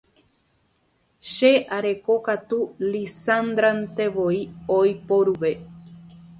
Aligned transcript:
che 1.33 1.51
areko 1.77 2.15
katu 2.27 2.59
Lizandrantevoi 2.89 4.41
oiporuve 4.81 5.51